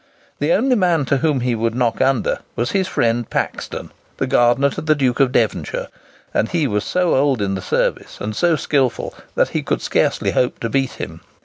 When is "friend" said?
2.87-3.29